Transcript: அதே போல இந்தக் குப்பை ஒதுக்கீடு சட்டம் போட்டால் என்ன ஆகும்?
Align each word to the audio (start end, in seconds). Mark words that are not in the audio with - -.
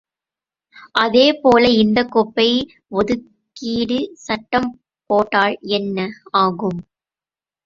அதே 0.95 1.25
போல 1.41 1.63
இந்தக் 1.81 2.09
குப்பை 2.11 2.47
ஒதுக்கீடு 2.93 3.99
சட்டம் 4.23 4.69
போட்டால் 5.09 5.55
என்ன 5.77 6.09
ஆகும்? 6.39 6.81